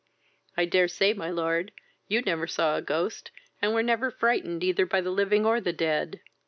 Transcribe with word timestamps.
I 0.57 0.65
dare 0.65 0.87
say, 0.87 1.13
my 1.13 1.29
lord, 1.29 1.71
you 2.07 2.23
never 2.23 2.47
saw 2.47 2.75
a 2.75 2.81
ghost, 2.81 3.29
and 3.61 3.71
were 3.71 3.83
never 3.83 4.09
frightened 4.09 4.63
either 4.63 4.87
by 4.87 4.99
the 4.99 5.11
living 5.11 5.45
or 5.45 5.61
the 5.61 5.73
dead." 5.73 6.21